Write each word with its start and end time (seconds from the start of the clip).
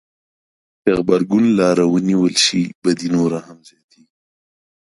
که 0.81 0.89
غبرګون 0.97 1.45
لاره 1.59 1.85
ونیول 1.87 2.33
شي 2.45 2.61
بدي 2.83 3.07
نوره 3.15 3.39
هم 3.47 3.57
زياتېږي. 3.69 4.17